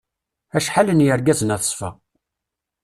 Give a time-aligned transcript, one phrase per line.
[0.57, 1.89] Acḥal n yergazen at ṣṣfa.